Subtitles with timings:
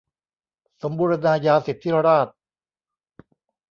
[0.81, 2.35] สมบูรณาญาสิทธิราชย์